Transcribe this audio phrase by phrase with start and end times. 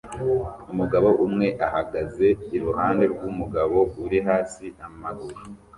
[0.71, 5.39] Umugabo umwe ahagaze iruhande rwumugabo uri hasi amaguru